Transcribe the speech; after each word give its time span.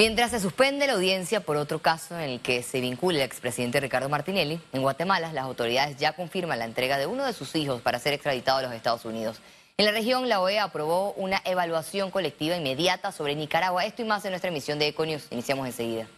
Mientras 0.00 0.30
se 0.30 0.40
suspende 0.40 0.86
la 0.86 0.94
audiencia 0.94 1.42
por 1.42 1.58
otro 1.58 1.80
caso 1.80 2.18
en 2.18 2.30
el 2.30 2.40
que 2.40 2.62
se 2.62 2.80
vincula 2.80 3.18
el 3.18 3.24
expresidente 3.24 3.80
Ricardo 3.80 4.08
Martinelli, 4.08 4.58
en 4.72 4.80
Guatemala 4.80 5.30
las 5.30 5.44
autoridades 5.44 5.98
ya 5.98 6.14
confirman 6.14 6.58
la 6.58 6.64
entrega 6.64 6.96
de 6.96 7.04
uno 7.04 7.26
de 7.26 7.34
sus 7.34 7.54
hijos 7.54 7.82
para 7.82 7.98
ser 7.98 8.14
extraditado 8.14 8.60
a 8.60 8.62
los 8.62 8.72
Estados 8.72 9.04
Unidos. 9.04 9.42
En 9.76 9.84
la 9.84 9.92
región, 9.92 10.26
la 10.30 10.40
OEA 10.40 10.64
aprobó 10.64 11.12
una 11.18 11.42
evaluación 11.44 12.10
colectiva 12.10 12.56
inmediata 12.56 13.12
sobre 13.12 13.34
Nicaragua. 13.34 13.84
Esto 13.84 14.00
y 14.00 14.06
más 14.06 14.24
en 14.24 14.30
nuestra 14.30 14.48
emisión 14.48 14.78
de 14.78 14.86
Econius. 14.86 15.26
Iniciamos 15.28 15.66
enseguida. 15.66 16.08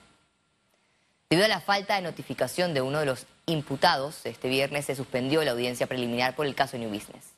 Debido 1.29 1.47
a 1.47 1.49
la 1.49 1.61
falta 1.61 1.97
de 1.97 2.03
notificación 2.03 2.75
de 2.75 2.83
uno 2.83 3.01
de 3.01 3.07
los 3.07 3.27
imputados, 3.47 4.25
este 4.27 4.49
viernes 4.49 4.85
se 4.85 4.95
suspendió 4.95 5.43
la 5.43 5.51
audiencia 5.51 5.89
preliminar 5.89 6.37
por 6.37 6.47
el 6.47 6.55
caso 6.55 6.79
New 6.79 6.89
Business. 6.89 7.32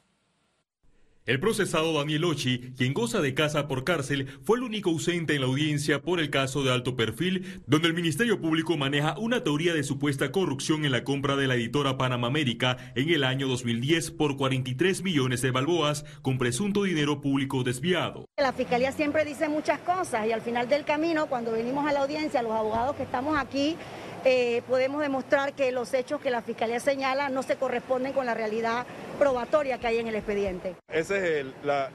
El 1.27 1.41
procesado 1.41 1.95
Daniel 1.95 2.27
Ochi, 2.27 2.75
quien 2.77 2.93
goza 2.93 3.22
de 3.22 3.32
casa 3.32 3.66
por 3.66 3.82
cárcel, 3.82 4.29
fue 4.43 4.59
el 4.59 4.62
único 4.62 4.90
ausente 4.90 5.34
en 5.34 5.40
la 5.40 5.46
audiencia 5.46 6.02
por 6.02 6.20
el 6.20 6.29
caso 6.29 6.62
de 6.62 6.70
alto 6.70 6.96
perfil, 6.96 7.62
donde 7.66 7.89
el 7.89 7.95
Ministerio 7.95 8.43
Público 8.43 8.76
maneja 8.76 9.16
una 9.16 9.43
teoría 9.43 9.72
de 9.72 9.85
supuesta 9.85 10.30
corrupción 10.30 10.85
en 10.85 10.93
la 10.93 11.02
compra 11.02 11.35
de 11.36 11.46
la 11.46 11.54
editora 11.54 11.96
Panamá 11.96 12.26
América 12.26 12.76
en 12.94 13.08
el 13.08 13.25
año 13.25 13.49
2010 13.49 14.11
por 14.11 14.36
43 14.36 15.02
millones 15.02 15.40
de 15.40 15.50
balboas 15.50 16.04
con 16.21 16.36
presunto 16.36 16.82
dinero 16.82 17.22
público 17.22 17.64
desviado. 17.64 18.27
La 18.36 18.52
Fiscalía 18.52 18.93
siempre 18.93 19.25
dice 19.25 19.49
muchas 19.49 19.80
cosas 19.80 20.27
y 20.27 20.32
al 20.32 20.43
final 20.43 20.68
del 20.68 20.85
camino, 20.85 21.25
cuando 21.29 21.52
venimos 21.52 21.86
a 21.86 21.94
la 21.94 22.00
audiencia, 22.00 22.43
los 22.43 22.52
abogados 22.52 22.96
que 22.96 23.02
estamos 23.02 23.38
aquí, 23.38 23.79
eh, 24.25 24.63
podemos 24.69 25.01
demostrar 25.01 25.53
que 25.53 25.71
los 25.73 25.93
hechos 25.93 26.21
que 26.21 26.31
la 26.31 26.43
Fiscalía 26.43 26.81
señala 26.81 27.29
no 27.29 27.43
se 27.43 27.57
corresponden 27.57 28.13
con 28.13 28.27
la 28.27 28.35
realidad 28.35 28.87
probatoria 29.19 29.79
que 29.79 29.87
hay 29.87 29.99
en 29.99 30.09
el 30.09 30.14
expediente. 30.14 30.77
Ese 30.89 31.41
es 31.41 31.47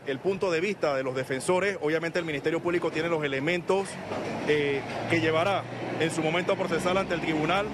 el, 0.07 0.19
punto 0.19 0.51
de 0.51 0.59
vista 0.59 0.95
de 0.95 1.03
los 1.03 1.15
defensores. 1.15 1.77
Obviamente 1.81 2.19
el 2.19 2.25
Ministerio 2.25 2.61
Público 2.61 2.91
tiene 2.91 3.09
los 3.09 3.23
elementos 3.23 3.87
eh, 4.47 4.81
que 5.09 5.21
llevará 5.21 5.63
en 5.99 6.11
su 6.11 6.21
momento 6.21 6.53
a 6.53 6.55
procesar 6.55 6.97
ante 6.97 7.15
el 7.15 7.21
tribunal 7.21 7.65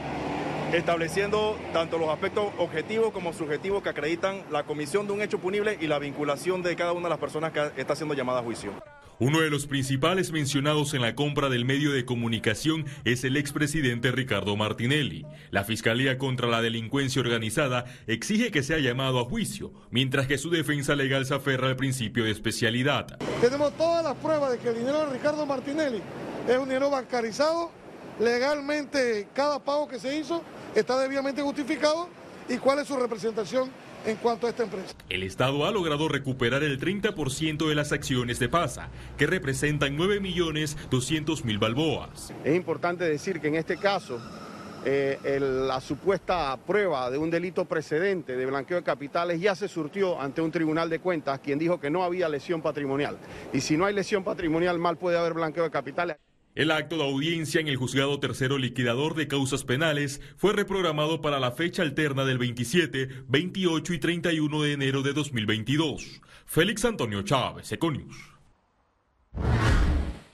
estableciendo 0.73 1.57
tanto 1.73 1.97
los 1.97 2.09
aspectos 2.09 2.47
objetivos 2.57 3.11
como 3.11 3.33
subjetivos 3.33 3.83
que 3.83 3.89
acreditan 3.89 4.43
la 4.51 4.63
comisión 4.63 5.07
de 5.07 5.13
un 5.13 5.21
hecho 5.21 5.39
punible 5.39 5.77
y 5.79 5.87
la 5.87 5.99
vinculación 5.99 6.63
de 6.63 6.75
cada 6.75 6.91
una 6.91 7.03
de 7.03 7.09
las 7.11 7.19
personas 7.19 7.51
que 7.51 7.71
está 7.77 7.95
siendo 7.95 8.13
llamada 8.13 8.39
a 8.39 8.43
juicio. 8.43 8.71
Uno 9.17 9.39
de 9.39 9.49
los 9.49 9.65
principales 9.65 10.33
mencionados 10.33 10.93
en 10.93 11.01
la 11.01 11.15
compra 11.15 11.47
del 11.47 11.63
medio 11.63 11.93
de 11.93 12.03
comunicación 12.03 12.85
es 13.05 13.23
el 13.23 13.37
expresidente 13.37 14.11
Ricardo 14.11 14.57
Martinelli. 14.57 15.25
La 15.51 15.63
Fiscalía 15.63 16.17
contra 16.17 16.49
la 16.49 16.61
Delincuencia 16.61 17.21
Organizada 17.21 17.85
exige 18.07 18.51
que 18.51 18.61
sea 18.61 18.79
llamado 18.79 19.21
a 19.21 19.23
juicio, 19.23 19.71
mientras 19.89 20.27
que 20.27 20.37
su 20.37 20.49
defensa 20.49 20.95
legal 20.95 21.25
se 21.25 21.33
aferra 21.33 21.69
al 21.69 21.77
principio 21.77 22.25
de 22.25 22.31
especialidad. 22.31 23.17
Tenemos 23.39 23.71
todas 23.77 24.03
las 24.03 24.15
pruebas 24.15 24.51
de 24.51 24.57
que 24.57 24.67
el 24.67 24.79
dinero 24.79 25.05
de 25.05 25.13
Ricardo 25.13 25.45
Martinelli 25.45 26.01
es 26.49 26.57
un 26.57 26.65
dinero 26.65 26.89
bancarizado, 26.89 27.71
legalmente 28.19 29.29
cada 29.33 29.63
pago 29.63 29.87
que 29.87 29.97
se 29.97 30.17
hizo 30.17 30.43
está 30.75 30.99
debidamente 30.99 31.41
justificado 31.41 32.09
y 32.49 32.57
cuál 32.57 32.79
es 32.79 32.87
su 32.87 32.97
representación 32.97 33.69
en 34.05 34.17
cuanto 34.17 34.47
a 34.47 34.49
esta 34.49 34.63
empresa. 34.63 34.93
El 35.09 35.23
Estado 35.23 35.65
ha 35.65 35.71
logrado 35.71 36.07
recuperar 36.07 36.63
el 36.63 36.79
30% 36.79 37.67
de 37.67 37.75
las 37.75 37.91
acciones 37.91 38.39
de 38.39 38.49
PASA, 38.49 38.89
que 39.17 39.27
representan 39.27 39.97
9.200.000 39.97 41.59
balboas. 41.59 42.33
Es 42.43 42.55
importante 42.55 43.03
decir 43.05 43.39
que 43.39 43.47
en 43.47 43.55
este 43.55 43.77
caso 43.77 44.19
eh, 44.87 45.39
la 45.39 45.81
supuesta 45.81 46.55
prueba 46.57 47.09
de 47.09 47.17
un 47.17 47.31
delito 47.31 47.65
precedente 47.65 48.37
de 48.37 48.45
blanqueo 48.45 48.77
de 48.77 48.83
capitales 48.83 49.41
ya 49.41 49.55
se 49.55 49.67
surtió 49.67 50.21
ante 50.21 50.41
un 50.41 50.51
tribunal 50.51 50.91
de 50.91 50.99
cuentas, 50.99 51.39
quien 51.39 51.57
dijo 51.57 51.79
que 51.79 51.89
no 51.89 52.03
había 52.03 52.29
lesión 52.29 52.61
patrimonial. 52.61 53.17
Y 53.51 53.61
si 53.61 53.77
no 53.77 53.85
hay 53.85 53.95
lesión 53.95 54.23
patrimonial, 54.23 54.77
mal 54.77 54.97
puede 54.97 55.17
haber 55.17 55.33
blanqueo 55.33 55.63
de 55.63 55.71
capitales. 55.71 56.17
El 56.55 56.71
acto 56.71 56.95
de 56.95 57.03
audiencia 57.03 57.59
en 57.59 57.67
el 57.67 57.75
juzgado 57.75 58.17
tercero 58.21 58.57
liquidador 58.57 59.13
de 59.15 59.27
causas 59.27 59.65
penales 59.65 60.21
fue 60.37 60.53
reprogramado 60.53 61.19
para 61.19 61.37
la 61.37 61.51
fecha 61.51 61.81
alterna 61.81 62.23
del 62.23 62.37
27, 62.37 63.09
28 63.27 63.93
y 63.93 63.99
31 63.99 64.61
de 64.61 64.71
enero 64.71 65.01
de 65.01 65.11
2022. 65.11 66.21
Félix 66.45 66.85
Antonio 66.85 67.23
Chávez, 67.23 67.69
Econius. 67.73 68.15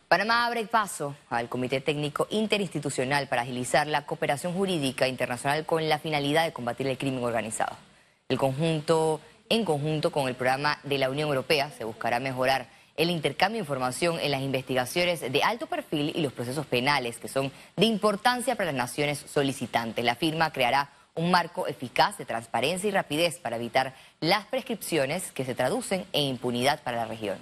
Panamá 0.08 0.46
abre 0.46 0.68
paso 0.68 1.16
al 1.32 1.50
Comité 1.50 1.82
Técnico 1.82 2.28
Interinstitucional 2.30 3.28
para 3.28 3.42
agilizar 3.42 3.88
la 3.88 4.06
cooperación 4.06 4.54
jurídica 4.54 5.08
internacional 5.08 5.66
con 5.66 5.90
la 5.90 5.98
finalidad 5.98 6.46
de 6.46 6.54
combatir 6.54 6.86
el 6.86 7.00
crimen 7.00 7.24
organizado. 7.24 7.76
El 8.30 8.38
conjunto, 8.38 9.22
en 9.50 9.66
conjunto 9.66 10.12
con 10.12 10.28
el 10.28 10.36
programa 10.36 10.78
de 10.84 11.00
la 11.00 11.10
Unión 11.10 11.30
Europea, 11.30 11.72
se 11.72 11.84
buscará 11.84 12.20
mejorar 12.20 12.70
el 12.98 13.10
intercambio 13.10 13.58
de 13.58 13.64
información 13.64 14.20
en 14.20 14.32
las 14.32 14.42
investigaciones 14.42 15.22
de 15.22 15.44
alto 15.44 15.68
perfil 15.68 16.12
y 16.16 16.22
los 16.22 16.34
procesos 16.34 16.66
penales 16.66 17.18
que 17.18 17.28
son 17.28 17.52
de 17.78 17.86
importancia 17.86 18.56
para 18.56 18.72
las 18.72 18.76
naciones 18.76 19.20
solicitantes. 19.20 20.04
La 20.04 20.16
firma 20.16 20.52
creará 20.52 20.90
un 21.16 21.32
marco 21.32 21.68
eficaz 21.68 22.18
de 22.18 22.26
transparencia 22.26 22.88
y 22.88 22.92
rapidez 22.92 23.40
para 23.40 23.58
evitar 23.58 23.96
las 24.20 24.46
prescripciones 24.46 25.32
que 25.32 25.46
se 25.46 25.56
traducen 25.56 26.06
en 26.14 26.24
impunidad 26.24 26.84
para 26.84 26.98
la 26.98 27.06
región. 27.06 27.38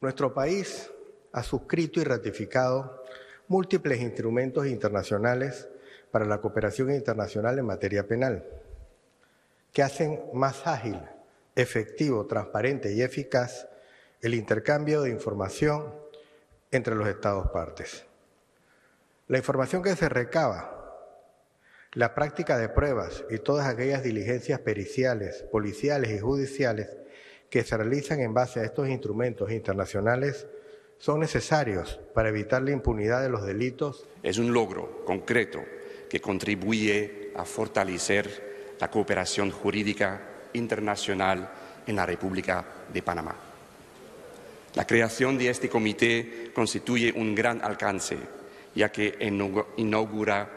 Nuestro 0.00 0.32
país 0.32 0.90
ha 1.32 1.42
suscrito 1.42 2.00
y 2.00 2.04
ratificado 2.04 3.04
múltiples 3.48 4.00
instrumentos 4.00 4.66
internacionales 4.66 5.68
para 6.10 6.24
la 6.24 6.40
cooperación 6.40 6.92
internacional 6.92 7.58
en 7.58 7.66
materia 7.66 8.06
penal, 8.06 8.44
que 9.72 9.82
hacen 9.82 10.20
más 10.32 10.66
ágil 10.66 10.98
efectivo, 11.60 12.26
transparente 12.26 12.92
y 12.92 13.02
eficaz 13.02 13.68
el 14.20 14.34
intercambio 14.34 15.02
de 15.02 15.10
información 15.10 15.94
entre 16.70 16.94
los 16.94 17.08
Estados 17.08 17.50
partes. 17.50 18.04
La 19.28 19.38
información 19.38 19.82
que 19.82 19.96
se 19.96 20.08
recaba, 20.08 20.76
la 21.92 22.14
práctica 22.14 22.58
de 22.58 22.68
pruebas 22.68 23.24
y 23.30 23.38
todas 23.38 23.66
aquellas 23.66 24.02
diligencias 24.02 24.60
periciales, 24.60 25.44
policiales 25.50 26.10
y 26.10 26.18
judiciales 26.18 26.88
que 27.48 27.64
se 27.64 27.76
realizan 27.76 28.20
en 28.20 28.32
base 28.32 28.60
a 28.60 28.64
estos 28.64 28.88
instrumentos 28.88 29.50
internacionales 29.50 30.46
son 30.98 31.20
necesarios 31.20 31.98
para 32.14 32.28
evitar 32.28 32.62
la 32.62 32.70
impunidad 32.72 33.22
de 33.22 33.30
los 33.30 33.44
delitos. 33.44 34.06
Es 34.22 34.38
un 34.38 34.52
logro 34.52 35.04
concreto 35.04 35.64
que 36.08 36.20
contribuye 36.20 37.32
a 37.34 37.44
fortalecer 37.44 38.76
la 38.78 38.90
cooperación 38.90 39.50
jurídica 39.50 40.26
internacional 40.54 41.50
en 41.86 41.96
la 41.96 42.06
República 42.06 42.64
de 42.92 43.02
Panamá. 43.02 43.34
La 44.74 44.86
creación 44.86 45.36
de 45.36 45.50
este 45.50 45.68
comité 45.68 46.52
constituye 46.54 47.12
un 47.12 47.34
gran 47.34 47.62
alcance, 47.64 48.18
ya 48.74 48.92
que 48.92 49.18
inaugura 49.76 50.48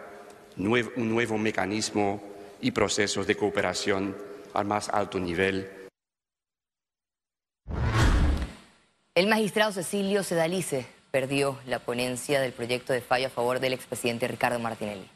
un 0.57 1.09
nuevo 1.09 1.37
mecanismo 1.37 2.21
y 2.61 2.71
procesos 2.71 3.25
de 3.25 3.35
cooperación 3.35 4.15
al 4.53 4.65
más 4.65 4.89
alto 4.89 5.19
nivel. 5.19 5.69
El 9.15 9.27
magistrado 9.27 9.71
Cecilio 9.71 10.23
Sedalice 10.23 10.85
perdió 11.11 11.59
la 11.67 11.79
ponencia 11.79 12.41
del 12.41 12.53
proyecto 12.53 12.93
de 12.93 13.01
fallo 13.01 13.27
a 13.27 13.29
favor 13.29 13.59
del 13.59 13.73
expresidente 13.73 14.27
Ricardo 14.27 14.59
Martinelli. 14.59 15.07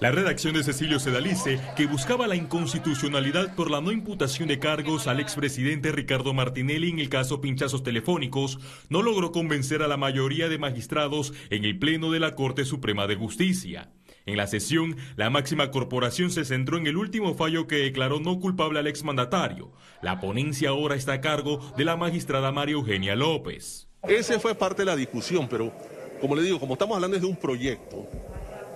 La 0.00 0.10
redacción 0.10 0.54
de 0.54 0.64
Cecilio 0.64 0.98
Sedalice, 0.98 1.60
que 1.76 1.84
buscaba 1.84 2.26
la 2.26 2.34
inconstitucionalidad 2.34 3.54
por 3.54 3.70
la 3.70 3.82
no 3.82 3.92
imputación 3.92 4.48
de 4.48 4.58
cargos 4.58 5.06
al 5.06 5.20
expresidente 5.20 5.92
Ricardo 5.92 6.32
Martinelli 6.32 6.88
en 6.88 7.00
el 7.00 7.10
caso 7.10 7.42
pinchazos 7.42 7.82
telefónicos, 7.82 8.58
no 8.88 9.02
logró 9.02 9.30
convencer 9.30 9.82
a 9.82 9.88
la 9.88 9.98
mayoría 9.98 10.48
de 10.48 10.56
magistrados 10.56 11.34
en 11.50 11.66
el 11.66 11.78
Pleno 11.78 12.10
de 12.10 12.18
la 12.18 12.34
Corte 12.34 12.64
Suprema 12.64 13.06
de 13.06 13.16
Justicia. 13.16 13.92
En 14.24 14.38
la 14.38 14.46
sesión, 14.46 14.96
la 15.16 15.28
máxima 15.28 15.70
corporación 15.70 16.30
se 16.30 16.46
centró 16.46 16.78
en 16.78 16.86
el 16.86 16.96
último 16.96 17.34
fallo 17.34 17.66
que 17.66 17.76
declaró 17.76 18.20
no 18.20 18.40
culpable 18.40 18.78
al 18.78 18.86
exmandatario. 18.86 19.70
La 20.00 20.18
ponencia 20.18 20.70
ahora 20.70 20.94
está 20.94 21.12
a 21.12 21.20
cargo 21.20 21.74
de 21.76 21.84
la 21.84 21.98
magistrada 21.98 22.52
María 22.52 22.76
Eugenia 22.76 23.14
López. 23.16 23.86
Ese 24.04 24.40
fue 24.40 24.54
parte 24.54 24.80
de 24.80 24.86
la 24.86 24.96
discusión, 24.96 25.46
pero 25.46 25.74
como 26.22 26.36
le 26.36 26.42
digo, 26.42 26.58
como 26.58 26.72
estamos 26.72 26.94
hablando 26.94 27.18
de 27.18 27.26
un 27.26 27.36
proyecto, 27.36 28.08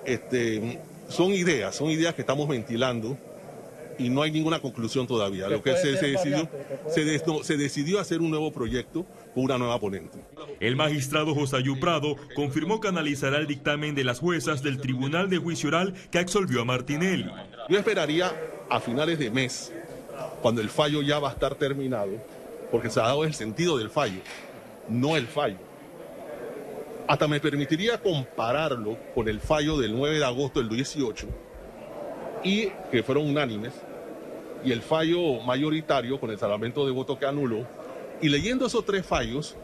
este, 0.05 0.81
son 1.09 1.33
ideas, 1.33 1.77
son 1.77 1.91
ideas 1.91 2.15
que 2.15 2.23
estamos 2.23 2.49
ventilando 2.49 3.17
y 3.99 4.09
no 4.09 4.23
hay 4.23 4.31
ninguna 4.31 4.61
conclusión 4.61 5.07
todavía. 5.07 5.49
Lo 5.49 5.63
que 5.63 5.77
se, 5.77 5.93
decidió, 5.93 6.49
se, 7.43 7.57
decidió 7.57 8.01
hacer 8.01 8.21
un 8.21 8.31
nuevo 8.31 8.53
proyecto 8.53 9.07
con 9.35 9.45
una 9.45 9.59
nueva 9.59 9.79
ponente. 9.79 10.19
El 10.61 10.77
magistrado 10.77 11.35
José 11.35 11.59
Prado 11.81 12.17
confirmó 12.35 12.81
que 12.81 12.89
analizará 12.89 13.39
el 13.39 13.47
dictamen 13.47 13.95
de 13.95 14.05
las 14.05 14.19
juezas 14.19 14.63
del 14.63 14.79
Tribunal 14.79 15.31
de 15.31 15.39
Juicio 15.39 15.69
Oral 15.69 15.95
que 16.11 16.19
absolvió 16.19 16.63
a 16.63 16.65
Martinelli. 16.65 17.31
Yo 17.69 17.79
esperaría 17.79 18.33
a 18.69 18.81
finales 18.81 19.19
de 19.19 19.31
mes, 19.31 19.73
cuando 20.43 20.61
el 20.61 20.69
fallo 20.69 21.03
ya 21.03 21.19
va 21.19 21.31
a 21.31 21.33
estar 21.33 21.55
terminado, 21.55 22.13
porque 22.71 22.91
se 22.91 23.01
ha 23.01 23.05
dado 23.05 23.25
el 23.25 23.35
sentido 23.35 23.79
del 23.79 23.91
fallo, 23.91 24.21
no 24.89 25.17
el 25.17 25.27
fallo. 25.27 25.59
Hasta 27.07 27.29
me 27.29 27.41
permitiría 27.41 28.01
compararlo 28.01 28.97
con 29.15 29.29
el 29.29 29.41
fallo 29.41 29.77
del 29.77 29.95
9 29.95 30.19
de 30.19 30.25
agosto 30.25 30.61
del 30.61 30.71
18 30.71 31.27
y 32.43 32.69
que 32.91 33.03
fueron 33.03 33.29
unánimes 33.29 33.75
y 34.65 34.73
el 34.73 34.81
fallo 34.81 35.41
mayoritario 35.43 36.19
con 36.19 36.31
el 36.31 36.39
salvamento 36.39 36.87
de 36.87 36.93
voto 36.93 37.19
que 37.19 37.27
anuló 37.27 37.67
y 38.23 38.29
leyendo 38.29 38.67
esos 38.67 38.87
tres 38.87 39.05
fallos 39.05 39.57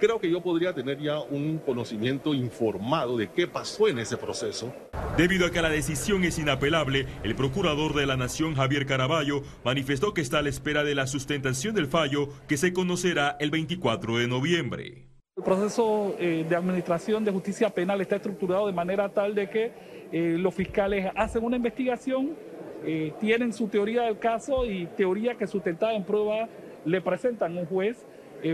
creo 0.00 0.18
que 0.18 0.30
yo 0.30 0.40
podría 0.40 0.74
tener 0.74 1.00
ya 1.00 1.20
un 1.20 1.58
conocimiento 1.58 2.34
informado 2.34 3.16
de 3.16 3.30
qué 3.30 3.46
pasó 3.46 3.88
en 3.88 3.98
ese 4.00 4.16
proceso. 4.16 4.74
Debido 5.16 5.46
a 5.46 5.50
que 5.50 5.62
la 5.62 5.70
decisión 5.70 6.24
es 6.24 6.38
inapelable, 6.38 7.06
el 7.22 7.36
procurador 7.36 7.94
de 7.94 8.04
la 8.04 8.16
Nación, 8.16 8.54
Javier 8.56 8.84
Caraballo, 8.84 9.42
manifestó 9.64 10.12
que 10.12 10.20
está 10.20 10.40
a 10.40 10.42
la 10.42 10.48
espera 10.48 10.82
de 10.82 10.96
la 10.96 11.06
sustentación 11.06 11.74
del 11.74 11.86
fallo 11.86 12.28
que 12.48 12.56
se 12.56 12.72
conocerá 12.72 13.36
el 13.38 13.50
24 13.50 14.18
de 14.18 14.26
noviembre. 14.26 15.13
El 15.36 15.42
proceso 15.42 16.14
eh, 16.20 16.46
de 16.48 16.54
administración 16.54 17.24
de 17.24 17.32
justicia 17.32 17.68
penal 17.68 18.00
está 18.00 18.14
estructurado 18.14 18.68
de 18.68 18.72
manera 18.72 19.08
tal 19.08 19.34
de 19.34 19.50
que 19.50 19.72
eh, 20.12 20.36
los 20.38 20.54
fiscales 20.54 21.10
hacen 21.16 21.42
una 21.42 21.56
investigación, 21.56 22.36
eh, 22.84 23.12
tienen 23.18 23.52
su 23.52 23.66
teoría 23.66 24.02
del 24.02 24.20
caso 24.20 24.64
y 24.64 24.86
teoría 24.96 25.34
que 25.34 25.48
sustentada 25.48 25.92
en 25.94 26.04
prueba 26.04 26.48
le 26.84 27.00
presentan 27.00 27.58
a 27.58 27.62
un 27.62 27.66
juez. 27.66 28.06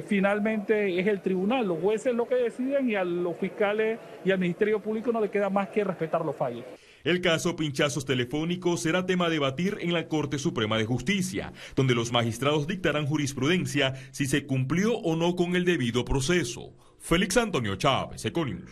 finalmente 0.07 0.99
es 0.99 1.07
el 1.07 1.21
tribunal, 1.21 1.67
los 1.67 1.81
jueces 1.81 2.15
lo 2.15 2.27
que 2.27 2.37
deciden 2.37 2.89
y 2.89 2.95
a 2.95 3.05
los 3.05 3.37
fiscales 3.37 3.99
y 4.25 4.31
al 4.31 4.39
Ministerio 4.39 4.81
Público 4.81 5.13
no 5.13 5.21
le 5.21 5.29
queda 5.29 5.51
más 5.51 5.69
que 5.69 5.85
respetar 5.85 6.25
los 6.25 6.35
fallos. 6.35 6.65
El 7.03 7.23
caso 7.23 7.57
pinchazos 7.57 8.05
telefónicos 8.05 8.83
será 8.83 9.07
tema 9.07 9.27
a 9.27 9.31
debatir 9.31 9.79
en 9.81 9.95
la 9.95 10.07
Corte 10.07 10.39
Suprema 10.39 10.77
de 10.77 10.85
Justicia, 10.85 11.53
donde 11.75 11.95
los 11.95 12.13
magistrados 12.13 12.67
dictarán 12.67 13.07
jurisprudencia 13.07 13.95
si 14.11 14.27
se 14.27 14.47
cumplió 14.47 14.99
o 14.99 15.17
no 15.17 15.35
con 15.35 15.57
el 15.57 15.65
debido 15.65 16.05
proceso. 16.05 16.75
Félix 16.99 17.39
Antonio 17.39 17.77
Chávez, 17.77 18.23
Econius. 18.27 18.71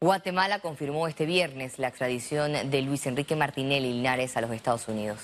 Guatemala 0.00 0.58
confirmó 0.58 1.06
este 1.06 1.26
viernes 1.26 1.78
la 1.78 1.88
extradición 1.88 2.70
de 2.70 2.82
Luis 2.82 3.06
Enrique 3.06 3.36
Martinelli 3.36 3.92
Linares 3.92 4.36
a 4.36 4.40
los 4.40 4.50
Estados 4.50 4.88
Unidos. 4.88 5.20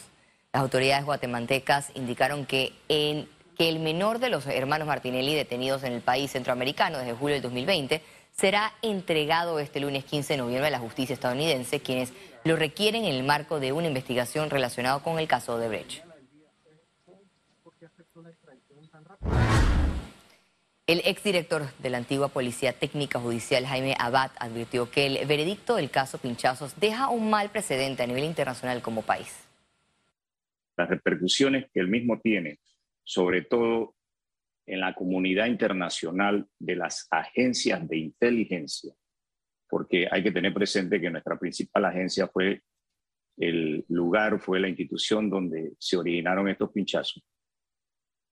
Las 0.53 0.63
autoridades 0.63 1.05
guatemaltecas 1.05 1.91
indicaron 1.97 2.47
que, 2.47 2.73
que 2.89 3.69
el 3.69 3.81
menor 3.81 4.21
de 4.21 4.31
los 4.31 4.47
hermanos 4.47 4.87
Martinelli 4.87 5.35
detenidos 5.35 5.83
en 5.83 5.93
el 5.93 6.01
país 6.01 6.31
centroamericano 6.31 6.99
desde 6.99 7.13
julio 7.13 7.35
del 7.35 7.43
2020 7.43 8.01
será 8.41 8.73
entregado 8.81 9.59
este 9.59 9.81
lunes 9.81 10.03
15 10.07 10.33
de 10.33 10.39
noviembre 10.39 10.69
a 10.69 10.71
la 10.71 10.79
justicia 10.79 11.13
estadounidense, 11.13 11.81
quienes 11.81 12.15
lo 12.43 12.57
requieren 12.57 13.05
en 13.05 13.13
el 13.15 13.23
marco 13.23 13.61
de 13.61 13.73
una 13.73 13.89
investigación 13.89 14.49
relacionada 14.49 15.03
con 15.03 15.19
el 15.19 15.29
caso 15.29 15.59
de 15.59 15.69
Brecht. 15.69 16.03
El 20.87 21.03
exdirector 21.05 21.71
de 21.81 21.91
la 21.91 21.99
antigua 21.99 22.29
Policía 22.29 22.73
Técnica 22.73 23.21
Judicial, 23.21 23.67
Jaime 23.67 23.95
Abad, 23.99 24.31
advirtió 24.39 24.91
que 24.91 25.05
el 25.05 25.27
veredicto 25.27 25.77
del 25.77 25.91
caso 25.91 26.17
Pinchazos 26.17 26.81
deja 26.81 27.11
un 27.11 27.29
mal 27.29 27.51
precedente 27.51 28.03
a 28.03 28.07
nivel 28.07 28.25
internacional 28.25 28.81
como 28.81 29.03
país. 29.03 29.47
Las 30.79 30.89
repercusiones 30.89 31.67
que 31.75 31.81
el 31.81 31.89
mismo 31.89 32.19
tiene, 32.21 32.59
sobre 33.05 33.43
todo 33.43 33.95
en 34.71 34.81
la 34.81 34.95
comunidad 34.95 35.47
internacional 35.47 36.47
de 36.61 36.77
las 36.77 37.09
agencias 37.11 37.89
de 37.89 37.99
inteligencia, 37.99 38.95
porque 39.69 40.07
hay 40.09 40.23
que 40.23 40.31
tener 40.31 40.55
presente 40.55 41.01
que 41.01 41.11
nuestra 41.11 41.37
principal 41.37 41.87
agencia 41.87 42.29
fue 42.29 42.63
el 43.37 43.85
lugar, 43.89 44.41
fue 44.41 44.61
la 44.61 44.69
institución 44.69 45.29
donde 45.29 45.73
se 45.79 45.97
originaron 45.97 46.49
estos 46.49 46.71
pinchazos, 46.71 47.21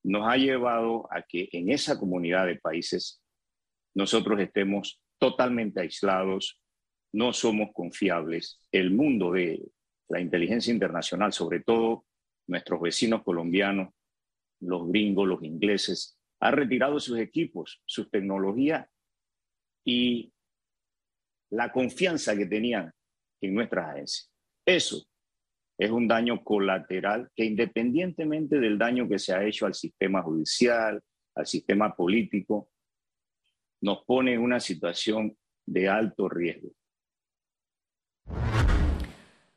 nos 0.05 0.29
ha 0.29 0.37
llevado 0.37 1.09
a 1.13 1.23
que 1.23 1.49
en 1.51 1.71
esa 1.71 1.99
comunidad 1.99 2.47
de 2.47 2.57
países 2.57 3.21
nosotros 3.97 4.39
estemos 4.39 5.03
totalmente 5.19 5.81
aislados, 5.81 6.63
no 7.13 7.33
somos 7.33 7.71
confiables. 7.75 8.61
El 8.71 8.93
mundo 8.93 9.33
de 9.33 9.61
la 10.09 10.21
inteligencia 10.21 10.73
internacional, 10.73 11.33
sobre 11.33 11.61
todo 11.61 12.05
nuestros 12.47 12.81
vecinos 12.81 13.25
colombianos, 13.25 13.93
los 14.61 14.89
gringos, 14.89 15.27
los 15.27 15.43
ingleses, 15.43 16.18
ha 16.41 16.51
retirado 16.51 17.01
sus 17.01 17.19
equipos, 17.19 17.83
sus 17.85 18.11
tecnologías 18.11 18.89
y 19.85 20.33
la 21.51 21.73
confianza 21.73 22.37
que 22.37 22.47
tenían 22.47 22.93
en 23.41 23.55
nuestras 23.55 23.91
agencias. 23.91 24.31
Eso 24.67 25.07
es 25.79 25.91
un 25.91 26.09
daño 26.09 26.43
colateral 26.43 27.31
que 27.35 27.45
independientemente 27.45 28.59
del 28.59 28.79
daño 28.79 29.09
que 29.09 29.19
se 29.19 29.33
ha 29.33 29.45
hecho 29.45 29.67
al 29.67 29.75
sistema 29.75 30.23
judicial, 30.23 31.01
al 31.35 31.47
sistema 31.47 31.95
político, 31.95 32.71
nos 33.81 34.05
pone 34.05 34.35
en 34.35 34.41
una 34.41 34.61
situación 34.61 35.37
de 35.65 35.89
alto 35.89 36.29
riesgo. 36.29 36.71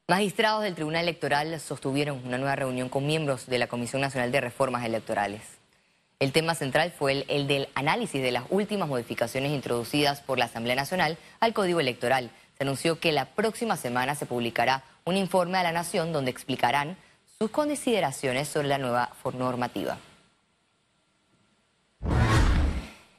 Magistrados 0.07 0.63
del 0.63 0.75
Tribunal 0.75 1.03
Electoral 1.03 1.59
sostuvieron 1.59 2.25
una 2.25 2.37
nueva 2.37 2.55
reunión 2.55 2.89
con 2.89 3.07
miembros 3.07 3.47
de 3.47 3.57
la 3.57 3.67
Comisión 3.67 4.01
Nacional 4.01 4.31
de 4.31 4.41
Reformas 4.41 4.85
Electorales. 4.85 5.60
El 6.21 6.31
tema 6.33 6.53
central 6.53 6.91
fue 6.91 7.25
el, 7.27 7.47
del 7.47 7.67
análisis 7.73 8.21
de 8.21 8.31
las 8.31 8.43
últimas 8.51 8.87
modificaciones 8.87 9.51
introducidas 9.53 10.21
por 10.21 10.37
la 10.37 10.45
Asamblea 10.45 10.75
Nacional 10.75 11.17
al 11.39 11.51
Código 11.51 11.79
Electoral. 11.79 12.29
Se 12.59 12.63
anunció 12.63 12.99
que 12.99 13.11
la 13.11 13.25
próxima 13.25 13.75
semana 13.75 14.13
se 14.13 14.27
publicará 14.27 14.83
un 15.03 15.17
informe 15.17 15.57
a 15.57 15.63
la 15.63 15.71
Nación 15.71 16.13
donde 16.13 16.29
explicarán 16.29 16.95
sus 17.39 17.49
consideraciones 17.49 18.47
sobre 18.49 18.67
la 18.67 18.77
nueva 18.77 19.11
normativa. 19.33 19.97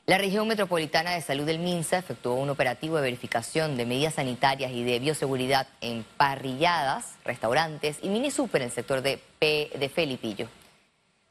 La 0.06 0.18
región 0.18 0.46
metropolitana 0.46 1.10
de 1.10 1.22
salud 1.22 1.44
del 1.44 1.58
Minsa 1.58 1.98
efectuó 1.98 2.34
un 2.34 2.50
operativo 2.50 2.94
de 2.94 3.02
verificación 3.02 3.76
de 3.76 3.84
medidas 3.84 4.14
sanitarias 4.14 4.70
y 4.70 4.84
de 4.84 5.00
bioseguridad 5.00 5.66
en 5.80 6.04
parrilladas, 6.16 7.16
restaurantes 7.24 7.98
y 8.00 8.10
mini 8.10 8.30
super 8.30 8.62
en 8.62 8.68
el 8.68 8.72
sector 8.72 9.02
de, 9.02 9.18
P 9.40 9.72
de 9.76 9.88
Felipillo. 9.88 10.46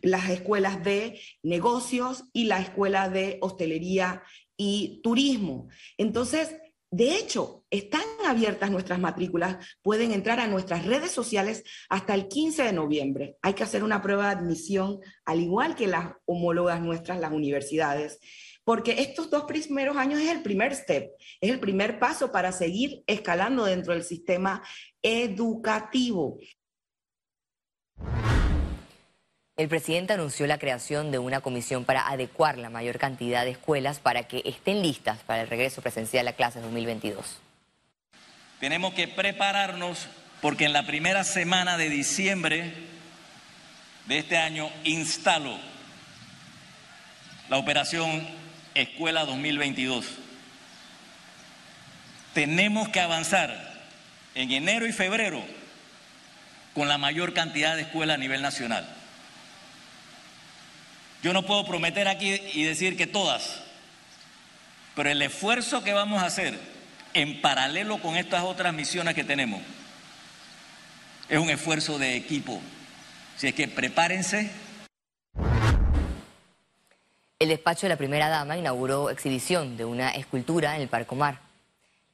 las 0.00 0.30
escuelas 0.30 0.82
de 0.82 1.20
negocios 1.42 2.24
y 2.32 2.44
la 2.44 2.60
escuela 2.60 3.10
de 3.10 3.36
hostelería 3.42 4.22
y 4.62 5.00
turismo. 5.02 5.68
Entonces, 5.98 6.54
de 6.90 7.16
hecho, 7.16 7.64
están 7.70 8.02
abiertas 8.26 8.70
nuestras 8.70 9.00
matrículas, 9.00 9.56
pueden 9.82 10.12
entrar 10.12 10.38
a 10.38 10.46
nuestras 10.46 10.84
redes 10.86 11.10
sociales 11.10 11.64
hasta 11.88 12.14
el 12.14 12.28
15 12.28 12.62
de 12.62 12.72
noviembre. 12.72 13.38
Hay 13.42 13.54
que 13.54 13.64
hacer 13.64 13.82
una 13.82 14.02
prueba 14.02 14.26
de 14.26 14.40
admisión, 14.40 15.00
al 15.24 15.40
igual 15.40 15.74
que 15.74 15.88
las 15.88 16.12
homólogas 16.26 16.80
nuestras, 16.80 17.18
las 17.18 17.32
universidades, 17.32 18.20
porque 18.62 19.00
estos 19.00 19.30
dos 19.30 19.44
primeros 19.44 19.96
años 19.96 20.20
es 20.20 20.30
el 20.30 20.42
primer 20.42 20.74
step, 20.76 21.10
es 21.40 21.50
el 21.50 21.58
primer 21.58 21.98
paso 21.98 22.30
para 22.30 22.52
seguir 22.52 23.02
escalando 23.06 23.64
dentro 23.64 23.94
del 23.94 24.04
sistema 24.04 24.62
educativo. 25.02 26.38
El 29.58 29.68
presidente 29.68 30.14
anunció 30.14 30.46
la 30.46 30.58
creación 30.58 31.10
de 31.10 31.18
una 31.18 31.42
comisión 31.42 31.84
para 31.84 32.08
adecuar 32.08 32.56
la 32.56 32.70
mayor 32.70 32.98
cantidad 32.98 33.44
de 33.44 33.50
escuelas 33.50 33.98
para 33.98 34.22
que 34.22 34.40
estén 34.46 34.80
listas 34.80 35.18
para 35.26 35.42
el 35.42 35.48
regreso 35.48 35.82
presencial 35.82 36.26
a 36.26 36.32
clases 36.32 36.62
2022. 36.62 37.38
Tenemos 38.60 38.94
que 38.94 39.08
prepararnos 39.08 40.08
porque 40.40 40.64
en 40.64 40.72
la 40.72 40.86
primera 40.86 41.22
semana 41.22 41.76
de 41.76 41.90
diciembre 41.90 42.72
de 44.06 44.18
este 44.18 44.38
año 44.38 44.70
instalo 44.84 45.58
la 47.50 47.58
operación 47.58 48.26
Escuela 48.74 49.26
2022. 49.26 50.06
Tenemos 52.32 52.88
que 52.88 53.00
avanzar 53.00 53.84
en 54.34 54.50
enero 54.50 54.86
y 54.86 54.92
febrero 54.92 55.44
con 56.72 56.88
la 56.88 56.96
mayor 56.96 57.34
cantidad 57.34 57.76
de 57.76 57.82
escuelas 57.82 58.14
a 58.14 58.18
nivel 58.18 58.40
nacional. 58.40 59.01
Yo 61.22 61.32
no 61.32 61.44
puedo 61.44 61.64
prometer 61.64 62.08
aquí 62.08 62.40
y 62.52 62.64
decir 62.64 62.96
que 62.96 63.06
todas, 63.06 63.62
pero 64.96 65.08
el 65.08 65.22
esfuerzo 65.22 65.84
que 65.84 65.92
vamos 65.92 66.20
a 66.20 66.26
hacer 66.26 66.58
en 67.14 67.40
paralelo 67.40 67.98
con 67.98 68.16
estas 68.16 68.42
otras 68.42 68.74
misiones 68.74 69.14
que 69.14 69.22
tenemos 69.22 69.62
es 71.28 71.38
un 71.38 71.48
esfuerzo 71.48 71.96
de 71.98 72.16
equipo. 72.16 72.60
Así 73.36 73.46
es 73.46 73.54
que 73.54 73.68
prepárense. 73.68 74.50
El 77.38 77.48
despacho 77.48 77.82
de 77.82 77.90
la 77.90 77.96
primera 77.96 78.28
dama 78.28 78.56
inauguró 78.56 79.08
exhibición 79.08 79.76
de 79.76 79.84
una 79.84 80.10
escultura 80.10 80.74
en 80.74 80.82
el 80.82 80.88
Parco 80.88 81.14
Mar. 81.14 81.38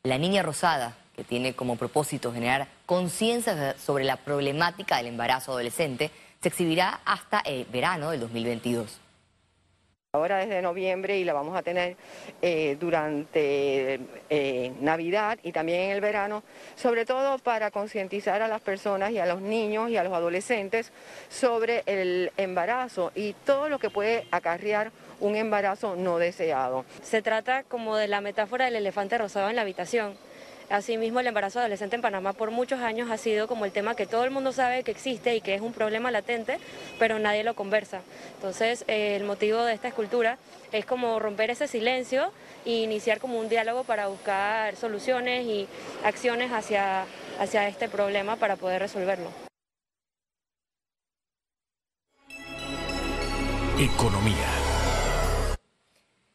La 0.03 0.19
Niña 0.19 0.43
Rosada, 0.43 0.95
que 1.17 1.25
tiene 1.25 1.55
como 1.55 1.77
propósito 1.77 2.33
generar 2.33 2.69
conciencia 2.85 3.75
sobre 3.79 4.05
la 4.05 4.17
problemática 4.17 4.99
del 4.99 5.07
embarazo 5.07 5.53
adolescente, 5.53 6.11
se 6.41 6.49
exhibirá 6.49 7.01
hasta 7.05 7.41
el 7.41 7.65
verano 7.67 8.11
del 8.11 8.21
2022. 8.21 9.01
Ahora 10.15 10.39
desde 10.39 10.63
noviembre 10.63 11.19
y 11.19 11.25
la 11.25 11.35
vamos 11.35 11.55
a 11.55 11.61
tener 11.61 11.97
eh, 12.41 12.79
durante 12.81 14.01
eh, 14.31 14.73
Navidad 14.81 15.39
y 15.43 15.53
también 15.53 15.83
en 15.83 15.91
el 15.91 16.01
verano, 16.01 16.43
sobre 16.77 17.05
todo 17.05 17.39
para 17.39 17.71
concientizar 17.71 18.41
a 18.41 18.49
las 18.49 18.63
personas 18.63 19.11
y 19.11 19.19
a 19.19 19.27
los 19.27 19.43
niños 19.43 19.91
y 19.91 19.99
a 19.99 20.05
los 20.05 20.15
adolescentes 20.15 20.93
sobre 21.29 21.83
el 21.85 22.33
embarazo 22.39 23.13
y 23.15 23.35
todo 23.45 23.69
lo 23.69 23.79
que 23.79 23.91
puede 23.91 24.27
acarrear 24.31 24.93
un 25.21 25.37
embarazo 25.37 25.95
no 25.95 26.17
deseado. 26.17 26.87
Se 27.03 27.21
trata 27.21 27.65
como 27.65 27.97
de 27.97 28.09
la 28.09 28.23
metáfora 28.23 28.65
del 28.65 28.77
elefante 28.77 29.19
rosado 29.19 29.51
en 29.51 29.57
la 29.57 29.63
habitación 29.63 30.17
Asimismo, 30.71 31.21
el 31.21 31.27
embarazo 31.27 31.61
adolescente 31.61 31.97
en 31.97 32.03
Panamá 32.03 32.35
por 32.35 32.51
muchos 32.51 32.81
años 32.81 33.11
ha 33.11 33.17
sido 33.17 33.49
como 33.49 33.65
el 33.65 33.73
tema 33.73 33.95
que 33.95 34.07
todo 34.07 34.25
el 34.25 34.31
mundo 34.31 34.53
sabe 34.53 34.83
que 34.83 34.91
existe 34.91 35.35
y 35.35 35.41
que 35.41 35.55
es 35.55 35.63
un 35.63 35.73
problema 35.73 36.11
latente, 36.11 36.59
pero 36.99 37.19
nadie 37.19 37.43
lo 37.43 37.55
conversa. 37.55 38.03
Entonces, 38.35 38.85
eh, 38.87 39.17
el 39.17 39.25
motivo 39.25 39.63
de 39.65 39.73
esta 39.73 39.89
escultura 39.89 40.37
es 40.71 40.85
como 40.85 41.19
romper 41.19 41.51
ese 41.51 41.69
silencio 41.69 42.33
e 42.67 42.83
iniciar 42.83 43.19
como 43.19 43.39
un 43.39 43.49
diálogo 43.49 43.85
para 43.85 44.09
buscar 44.09 44.77
soluciones 44.77 45.47
y 45.47 45.67
acciones 46.05 46.53
hacia, 46.53 47.07
hacia 47.41 47.67
este 47.67 47.89
problema 47.89 48.37
para 48.37 48.57
poder 48.57 48.83
resolverlo. 48.83 49.31
Economía. 53.79 54.35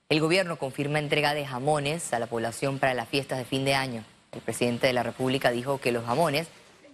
El 0.10 0.22
gobierno 0.22 0.58
confirma 0.58 0.98
entrega 0.98 1.36
de 1.36 1.46
jamones 1.46 2.14
a 2.14 2.20
la 2.20 2.26
población 2.26 2.80
para 2.80 2.94
las 2.94 3.08
fiestas 3.10 3.38
de 3.38 3.46
fin 3.46 3.64
de 3.66 3.76
año. 3.76 4.04
El 4.34 4.42
presidente 4.42 4.88
de 4.88 4.94
la 4.94 5.04
República 5.04 5.52
dijo 5.52 5.80
que 5.80 5.92
los 5.92 6.06
jamones 6.06 6.48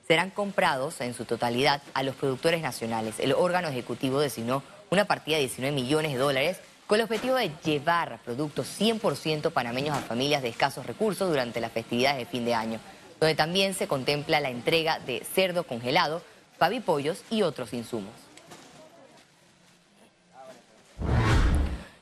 serán 0.07 0.31
comprados 0.31 1.01
en 1.01 1.13
su 1.13 1.25
totalidad 1.25 1.81
a 1.93 2.03
los 2.03 2.15
productores 2.15 2.61
nacionales. 2.61 3.19
El 3.19 3.33
órgano 3.33 3.67
ejecutivo 3.67 4.19
designó 4.19 4.63
una 4.89 5.05
partida 5.05 5.35
de 5.37 5.43
19 5.43 5.75
millones 5.75 6.13
de 6.13 6.17
dólares 6.17 6.57
con 6.87 6.99
el 6.99 7.03
objetivo 7.03 7.35
de 7.35 7.51
llevar 7.63 8.19
productos 8.25 8.67
100% 8.79 9.51
panameños 9.51 9.95
a 9.95 10.01
familias 10.01 10.41
de 10.41 10.49
escasos 10.49 10.87
recursos 10.87 11.29
durante 11.29 11.61
las 11.61 11.71
festividades 11.71 12.17
de 12.17 12.25
fin 12.25 12.45
de 12.45 12.55
año, 12.55 12.79
donde 13.19 13.35
también 13.35 13.75
se 13.75 13.87
contempla 13.87 14.39
la 14.39 14.49
entrega 14.49 14.97
de 14.97 15.23
cerdo 15.23 15.63
congelado, 15.63 16.23
pavipollos 16.57 17.23
y 17.29 17.43
otros 17.43 17.73
insumos. 17.73 18.28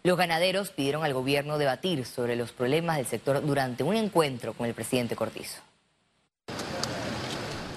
Los 0.08 0.18
ganaderos 0.18 0.70
pidieron 0.70 1.04
al 1.04 1.14
gobierno 1.14 1.58
debatir 1.58 2.06
sobre 2.06 2.38
los 2.38 2.54
problemas 2.54 2.96
del 2.96 3.08
sector 3.08 3.46
durante 3.46 3.84
un 3.84 3.94
encuentro 3.94 4.54
con 4.54 4.66
el 4.66 4.74
presidente 4.74 5.18
Cortizo. 5.18 5.60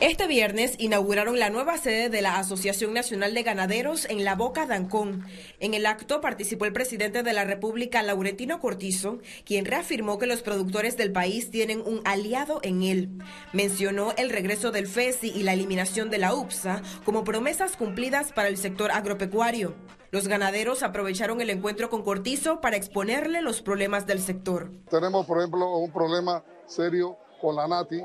Este 0.00 0.26
viernes 0.26 0.76
inauguraron 0.78 1.38
la 1.38 1.50
nueva 1.50 1.76
sede 1.76 2.08
de 2.08 2.22
la 2.22 2.38
Asociación 2.38 2.94
Nacional 2.94 3.34
de 3.34 3.42
Ganaderos 3.42 4.06
en 4.08 4.24
La 4.24 4.34
Boca 4.34 4.64
Dancón. 4.64 5.26
En 5.58 5.74
el 5.74 5.84
acto 5.84 6.22
participó 6.22 6.64
el 6.64 6.72
presidente 6.72 7.22
de 7.22 7.34
la 7.34 7.44
República, 7.44 8.02
Laurentino 8.02 8.60
Cortizo, 8.60 9.18
quien 9.44 9.66
reafirmó 9.66 10.18
que 10.18 10.26
los 10.26 10.40
productores 10.40 10.96
del 10.96 11.12
país 11.12 11.50
tienen 11.50 11.82
un 11.84 12.00
aliado 12.06 12.60
en 12.62 12.82
él. 12.82 13.10
Mencionó 13.52 14.14
el 14.16 14.30
regreso 14.30 14.70
del 14.70 14.86
FESI 14.86 15.32
y 15.36 15.42
la 15.42 15.52
eliminación 15.52 16.08
de 16.08 16.16
la 16.16 16.34
UPSA 16.34 16.80
como 17.04 17.22
promesas 17.22 17.76
cumplidas 17.76 18.32
para 18.32 18.48
el 18.48 18.56
sector 18.56 18.92
agropecuario. 18.92 19.74
Los 20.12 20.28
ganaderos 20.28 20.82
aprovecharon 20.82 21.42
el 21.42 21.50
encuentro 21.50 21.90
con 21.90 22.04
Cortizo 22.04 22.62
para 22.62 22.78
exponerle 22.78 23.42
los 23.42 23.60
problemas 23.60 24.06
del 24.06 24.20
sector. 24.20 24.72
Tenemos, 24.88 25.26
por 25.26 25.36
ejemplo, 25.36 25.76
un 25.76 25.92
problema 25.92 26.42
serio 26.66 27.18
con 27.38 27.54
la 27.54 27.68
NATI, 27.68 28.02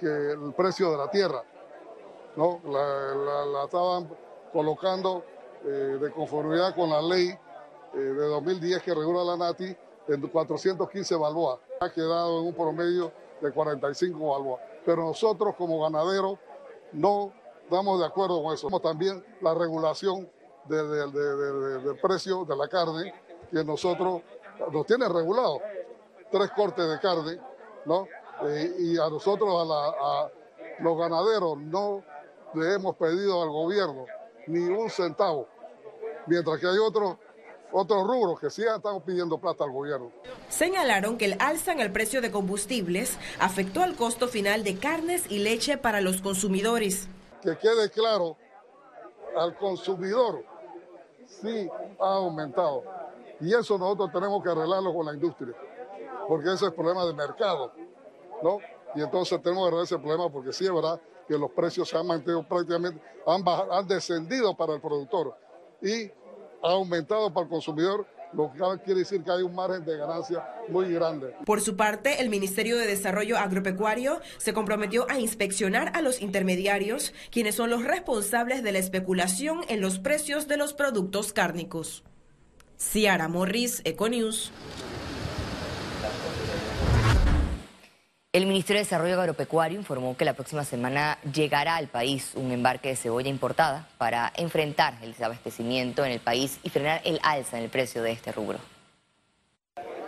que 0.00 0.06
el 0.06 0.52
precio 0.54 0.90
de 0.90 0.96
la 0.96 1.10
tierra. 1.10 1.42
¿no? 2.36 2.60
La, 2.64 3.64
estaban 3.64 4.08
colocando 4.52 5.24
eh, 5.64 5.98
de 6.00 6.10
conformidad 6.10 6.74
con 6.74 6.90
la 6.90 7.02
ley 7.02 7.28
eh, 7.28 7.98
de 7.98 8.26
2010 8.26 8.82
que 8.82 8.94
regula 8.94 9.24
la 9.24 9.36
NATI 9.36 9.76
en 10.08 10.20
415 10.20 11.16
balboas. 11.16 11.58
Ha 11.80 11.90
quedado 11.90 12.40
en 12.40 12.46
un 12.48 12.54
promedio 12.54 13.12
de 13.40 13.50
45 13.52 14.30
balboas. 14.30 14.60
Pero 14.84 15.04
nosotros 15.04 15.54
como 15.56 15.82
ganaderos 15.82 16.38
no 16.92 17.32
estamos 17.62 17.98
de 17.98 18.06
acuerdo 18.06 18.42
con 18.42 18.54
eso. 18.54 18.68
También 18.80 19.24
la 19.40 19.54
regulación 19.54 20.30
del 20.68 21.98
precio 22.00 22.44
de 22.44 22.56
la 22.56 22.68
carne 22.68 23.14
que 23.50 23.64
nosotros 23.64 24.22
nos 24.72 24.86
tiene 24.86 25.08
regulado. 25.08 25.60
Tres 26.30 26.50
cortes 26.50 26.88
de 26.88 26.98
carne, 27.00 27.40
¿no? 27.84 28.06
Eh, 28.44 28.74
y 28.78 28.98
a 28.98 29.08
nosotros, 29.08 29.48
a, 29.70 30.28
los 30.80 30.98
ganaderos, 30.98 31.58
no 31.58 32.02
le 32.54 32.74
hemos 32.74 32.96
pedido 32.96 33.42
al 33.42 33.48
gobierno 33.48 34.06
ni 34.46 34.60
un 34.60 34.90
centavo, 34.90 35.48
mientras 36.26 36.60
que 36.60 36.66
hay 36.66 36.78
otros 36.78 37.16
otros 37.72 38.06
rubros 38.06 38.38
que 38.38 38.48
sí 38.48 38.62
están 38.62 39.02
pidiendo 39.02 39.38
plata 39.38 39.64
al 39.64 39.72
gobierno. 39.72 40.12
Señalaron 40.48 41.18
que 41.18 41.26
el 41.26 41.36
alza 41.40 41.72
en 41.72 41.80
el 41.80 41.90
precio 41.90 42.22
de 42.22 42.30
combustibles 42.30 43.18
afectó 43.40 43.82
al 43.82 43.96
costo 43.96 44.28
final 44.28 44.62
de 44.62 44.78
carnes 44.78 45.24
y 45.28 45.40
leche 45.40 45.76
para 45.76 46.00
los 46.00 46.22
consumidores. 46.22 47.08
Que 47.42 47.58
quede 47.58 47.90
claro 47.90 48.36
al 49.36 49.56
consumidor 49.56 50.44
sí 51.26 51.68
ha 52.00 52.14
aumentado. 52.14 52.82
Y 53.40 53.52
eso 53.54 53.76
nosotros 53.76 54.10
tenemos 54.12 54.42
que 54.42 54.50
arreglarlo 54.50 54.94
con 54.94 55.06
la 55.06 55.12
industria, 55.12 55.54
porque 56.26 56.46
ese 56.46 56.54
es 56.54 56.62
el 56.62 56.72
problema 56.72 57.04
de 57.04 57.12
mercado, 57.12 57.72
Y 58.94 59.02
entonces 59.02 59.40
tenemos 59.42 59.70
que 59.70 59.82
ese 59.82 59.98
problema 59.98 60.30
porque 60.30 60.52
sí 60.52 60.64
es 60.64 60.72
verdad 60.72 61.00
que 61.28 61.36
los 61.36 61.50
precios 61.50 61.88
se 61.88 61.96
han 61.96 62.06
mantenido 62.06 62.46
prácticamente, 62.46 63.00
han, 63.26 63.42
han 63.46 63.86
descendido 63.86 64.56
para 64.56 64.74
el 64.74 64.80
productor 64.80 65.34
y 65.82 66.06
ha 66.62 66.70
aumentado 66.70 67.32
para 67.32 67.44
el 67.44 67.50
consumidor 67.50 68.06
lo 68.32 68.52
que 68.52 68.84
quiere 68.84 69.00
decir 69.00 69.22
que 69.22 69.30
hay 69.30 69.42
un 69.42 69.54
margen 69.54 69.84
de 69.84 69.96
ganancia 69.96 70.46
muy 70.68 70.92
grande. 70.92 71.34
Por 71.44 71.60
su 71.60 71.76
parte, 71.76 72.20
el 72.20 72.28
Ministerio 72.28 72.76
de 72.76 72.86
Desarrollo 72.86 73.38
Agropecuario 73.38 74.20
se 74.38 74.52
comprometió 74.52 75.06
a 75.08 75.18
inspeccionar 75.18 75.92
a 75.94 76.02
los 76.02 76.20
intermediarios, 76.20 77.14
quienes 77.30 77.54
son 77.54 77.70
los 77.70 77.84
responsables 77.84 78.62
de 78.62 78.72
la 78.72 78.78
especulación 78.78 79.60
en 79.68 79.80
los 79.80 79.98
precios 79.98 80.48
de 80.48 80.56
los 80.56 80.74
productos 80.74 81.32
cárnicos. 81.32 82.04
Ciara 82.78 83.28
Morris, 83.28 83.80
Econews. 83.84 84.52
El 88.36 88.44
Ministerio 88.44 88.80
de 88.80 88.84
Desarrollo 88.84 89.18
Agropecuario 89.18 89.78
informó 89.78 90.14
que 90.14 90.26
la 90.26 90.34
próxima 90.34 90.62
semana 90.62 91.16
llegará 91.32 91.76
al 91.76 91.88
país 91.88 92.32
un 92.34 92.52
embarque 92.52 92.90
de 92.90 92.96
cebolla 92.96 93.30
importada 93.30 93.88
para 93.96 94.30
enfrentar 94.36 94.92
el 95.00 95.12
desabastecimiento 95.12 96.04
en 96.04 96.12
el 96.12 96.20
país 96.20 96.60
y 96.62 96.68
frenar 96.68 97.00
el 97.04 97.18
alza 97.22 97.56
en 97.56 97.64
el 97.64 97.70
precio 97.70 98.02
de 98.02 98.12
este 98.12 98.32
rubro. 98.32 98.58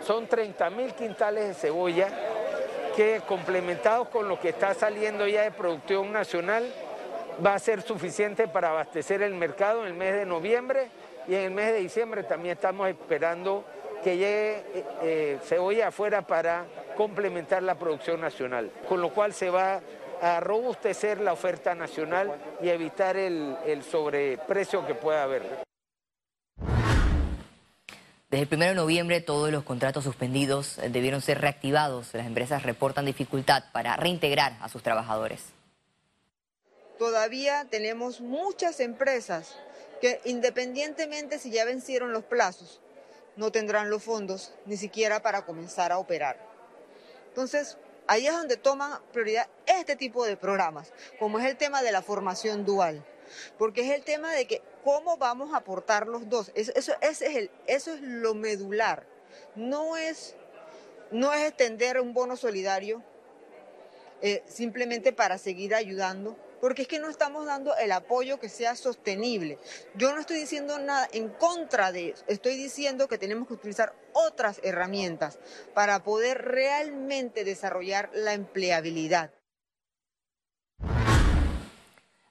Son 0.05 0.27
30 0.27 0.69
mil 0.69 0.93
quintales 0.93 1.47
de 1.47 1.53
cebolla 1.55 2.09
que 2.95 3.19
complementados 3.27 4.09
con 4.09 4.27
lo 4.27 4.39
que 4.39 4.49
está 4.49 4.75
saliendo 4.75 5.27
ya 5.27 5.41
de 5.41 5.49
producción 5.49 6.13
nacional 6.13 6.71
va 7.43 7.55
a 7.55 7.59
ser 7.59 7.81
suficiente 7.81 8.47
para 8.47 8.69
abastecer 8.69 9.23
el 9.23 9.33
mercado 9.33 9.81
en 9.81 9.87
el 9.87 9.93
mes 9.95 10.13
de 10.13 10.27
noviembre 10.27 10.91
y 11.27 11.33
en 11.33 11.41
el 11.45 11.51
mes 11.51 11.73
de 11.73 11.79
diciembre 11.79 12.21
también 12.21 12.57
estamos 12.57 12.89
esperando 12.89 13.65
que 14.03 14.17
llegue 14.17 14.51
eh, 14.75 14.85
eh, 15.01 15.39
cebolla 15.43 15.87
afuera 15.87 16.21
para 16.21 16.67
complementar 16.99 17.63
la 17.63 17.75
producción 17.75 18.19
nacional, 18.19 18.73
con 18.89 18.99
lo 18.99 19.13
cual 19.13 19.33
se 19.33 19.49
va 19.49 19.79
a 20.21 20.41
robustecer 20.41 21.21
la 21.21 21.31
oferta 21.31 21.73
nacional 21.73 22.37
y 22.61 22.67
evitar 22.67 23.15
el, 23.15 23.55
el 23.65 23.83
sobreprecio 23.83 24.85
que 24.85 24.95
pueda 24.95 25.23
haber. 25.23 25.43
Desde 28.29 28.43
el 28.43 28.49
1 28.51 28.65
de 28.65 28.75
noviembre 28.75 29.21
todos 29.21 29.49
los 29.49 29.63
contratos 29.63 30.03
suspendidos 30.03 30.75
debieron 30.89 31.21
ser 31.21 31.39
reactivados. 31.39 32.13
Las 32.13 32.27
empresas 32.27 32.63
reportan 32.63 33.05
dificultad 33.05 33.63
para 33.71 33.95
reintegrar 33.95 34.57
a 34.59 34.67
sus 34.67 34.83
trabajadores. 34.83 35.39
Todavía 36.97 37.65
tenemos 37.69 38.19
muchas 38.19 38.81
empresas 38.81 39.55
que 40.01 40.19
independientemente 40.25 41.39
si 41.39 41.49
ya 41.49 41.63
vencieron 41.63 42.11
los 42.11 42.25
plazos, 42.25 42.81
no 43.37 43.53
tendrán 43.53 43.89
los 43.89 44.03
fondos 44.03 44.51
ni 44.65 44.75
siquiera 44.75 45.21
para 45.21 45.45
comenzar 45.45 45.93
a 45.93 45.97
operar. 45.97 46.48
Entonces, 47.29 47.77
ahí 48.07 48.27
es 48.27 48.33
donde 48.33 48.57
toma 48.57 49.01
prioridad 49.13 49.47
este 49.65 49.95
tipo 49.95 50.25
de 50.25 50.35
programas, 50.35 50.91
como 51.17 51.39
es 51.39 51.45
el 51.45 51.57
tema 51.57 51.81
de 51.81 51.91
la 51.91 52.01
formación 52.01 52.65
dual, 52.65 53.05
porque 53.57 53.81
es 53.81 53.91
el 53.91 54.03
tema 54.03 54.33
de 54.33 54.45
que 54.45 54.61
cómo 54.83 55.17
vamos 55.17 55.53
a 55.53 55.57
aportar 55.57 56.07
los 56.07 56.29
dos. 56.29 56.51
Eso 56.55 56.93
es 57.01 58.01
lo 58.01 58.33
medular. 58.33 59.05
No 59.55 59.95
es, 59.95 60.35
no 61.11 61.31
es 61.33 61.47
extender 61.47 61.99
un 61.99 62.13
bono 62.13 62.35
solidario 62.35 63.03
eh, 64.21 64.43
simplemente 64.47 65.13
para 65.13 65.37
seguir 65.37 65.73
ayudando, 65.73 66.35
porque 66.61 66.83
es 66.83 66.87
que 66.87 66.99
no 66.99 67.09
estamos 67.09 67.45
dando 67.45 67.75
el 67.77 67.91
apoyo 67.91 68.39
que 68.39 68.49
sea 68.49 68.75
sostenible. 68.75 69.57
Yo 69.95 70.13
no 70.13 70.19
estoy 70.19 70.39
diciendo 70.39 70.79
nada 70.79 71.07
en 71.11 71.29
contra 71.29 71.91
de 71.91 72.09
eso, 72.09 72.23
estoy 72.27 72.55
diciendo 72.55 73.07
que 73.07 73.17
tenemos 73.17 73.47
que 73.47 73.53
utilizar 73.53 73.93
otras 74.13 74.59
herramientas 74.63 75.39
para 75.73 76.03
poder 76.03 76.43
realmente 76.43 77.43
desarrollar 77.43 78.09
la 78.13 78.33
empleabilidad. 78.33 79.31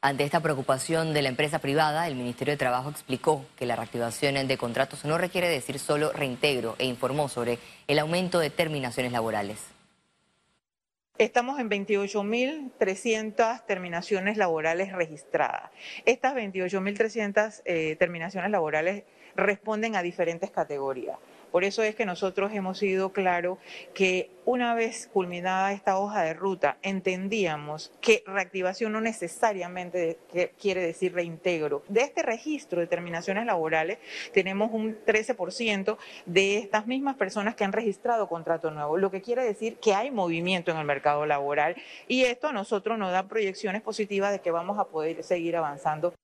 Ante 0.01 0.23
esta 0.23 0.39
preocupación 0.41 1.13
de 1.13 1.23
la 1.23 1.29
empresa 1.29 1.59
privada, 1.59 2.07
el 2.07 2.15
Ministerio 2.15 2.53
de 2.53 2.59
Trabajo 2.59 2.89
explicó 2.89 3.45
que 3.57 3.67
la 3.67 3.75
reactivación 3.75 4.47
de 4.47 4.57
contratos 4.57 5.05
no 5.05 5.19
requiere 5.19 5.49
decir 5.49 5.81
solo 5.81 6.13
reintegro 6.13 6.77
e 6.79 6.87
informó 6.87 7.29
sobre 7.29 7.59
el 7.89 7.99
aumento 7.99 8.39
de 8.39 8.51
terminaciones 8.51 9.11
laborales. 9.11 9.59
Estamos 11.19 11.59
en 11.59 11.69
28.300 11.69 13.67
terminaciones 13.67 14.37
laborales 14.37 14.93
registradas. 14.93 15.73
Estas 16.05 16.37
28.300 16.37 17.63
eh, 17.65 17.97
terminaciones 17.99 18.53
laborales 18.53 19.03
responden 19.35 19.97
a 19.97 20.03
diferentes 20.03 20.53
categorías. 20.53 21.19
Por 21.51 21.65
eso 21.65 21.83
es 21.83 21.95
que 21.95 22.07
nosotros 22.07 22.53
hemos 22.53 22.79
sido 22.79 23.13
claro 23.13 23.59
que 23.95 24.31
una 24.45 24.75
vez 24.75 25.09
culminada 25.13 25.73
esta 25.73 25.99
hoja 25.99 26.23
de 26.23 26.33
ruta, 26.33 26.79
entendíamos 26.83 27.93
que 28.01 28.23
reactivación 28.27 28.93
no 28.93 29.01
necesariamente 29.01 30.19
quiere 30.59 30.81
decir 30.81 31.13
reintegro. 31.15 31.83
De 31.89 32.01
este 32.01 32.23
registro 32.23 32.81
de 32.81 32.87
terminaciones 32.87 33.45
laborales 33.45 33.99
tenemos 34.33 34.71
un 34.73 34.97
13% 35.05 35.99
de 36.25 36.59
estas 36.59 36.87
mismas 36.87 37.17
personas 37.17 37.55
que 37.55 37.65
han 37.65 37.73
registrado 37.73 38.29
contrato 38.29 38.71
nuevo, 38.71 38.97
lo 38.97 39.11
que 39.11 39.21
quiere 39.21 39.45
decir 39.45 39.77
que 39.77 39.95
hay 39.95 40.11
movimiento 40.11 40.71
en 40.71 40.79
el 40.79 40.85
mercado 40.85 41.27
laboral 41.27 41.77
y 42.07 42.25
esto 42.25 42.49
a 42.49 42.53
nosotros 42.53 42.99
nos 42.99 43.13
da 43.13 43.29
proyecciones 43.29 43.83
positivas 43.83 44.33
de 44.33 44.41
que 44.41 44.51
vamos 44.51 44.79
a 44.79 44.85
poder 44.85 45.23
seguir 45.25 45.57
avanzando. 45.57 46.15